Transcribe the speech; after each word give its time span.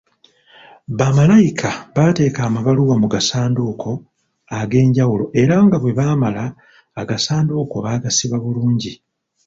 Bamalayika 0.97 1.69
bateeka 1.95 2.39
amabaluwa 2.47 2.95
mu 3.01 3.07
gasanduuko 3.13 3.89
ag’enjawulo 4.59 5.25
era 5.41 5.55
nga 5.65 5.77
bwe 5.79 5.97
bamala 5.99 6.45
agasanduuko 7.01 7.75
bagasiba 7.85 8.37
bulungi. 8.43 8.93